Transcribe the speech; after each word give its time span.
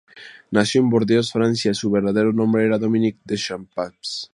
Nacido 0.49 0.81
en 0.83 0.89
Burdeos, 0.89 1.31
Francia, 1.31 1.75
su 1.75 1.91
verdadero 1.91 2.33
nombre 2.33 2.65
era 2.65 2.79
Dominique 2.79 3.19
Deschamps. 3.23 4.29